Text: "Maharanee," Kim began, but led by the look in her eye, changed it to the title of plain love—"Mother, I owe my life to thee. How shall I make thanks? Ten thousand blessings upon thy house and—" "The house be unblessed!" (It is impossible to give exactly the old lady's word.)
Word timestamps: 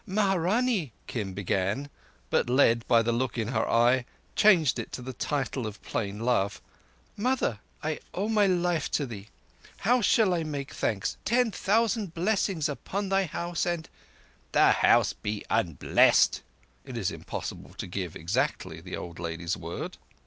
"Maharanee," 0.07 0.93
Kim 1.05 1.33
began, 1.33 1.87
but 2.31 2.49
led 2.49 2.87
by 2.87 3.03
the 3.03 3.11
look 3.11 3.37
in 3.37 3.49
her 3.49 3.69
eye, 3.69 4.03
changed 4.35 4.79
it 4.79 4.91
to 4.93 4.99
the 4.99 5.13
title 5.13 5.67
of 5.67 5.79
plain 5.83 6.17
love—"Mother, 6.21 7.59
I 7.83 7.99
owe 8.11 8.27
my 8.27 8.47
life 8.47 8.89
to 8.93 9.05
thee. 9.05 9.27
How 9.77 10.01
shall 10.01 10.33
I 10.33 10.41
make 10.43 10.73
thanks? 10.73 11.17
Ten 11.23 11.51
thousand 11.51 12.15
blessings 12.15 12.67
upon 12.67 13.09
thy 13.09 13.25
house 13.25 13.63
and—" 13.67 13.89
"The 14.53 14.71
house 14.71 15.13
be 15.13 15.45
unblessed!" 15.51 16.41
(It 16.83 16.97
is 16.97 17.11
impossible 17.11 17.75
to 17.77 17.85
give 17.85 18.15
exactly 18.15 18.81
the 18.81 18.97
old 18.97 19.19
lady's 19.19 19.55
word.) 19.55 19.97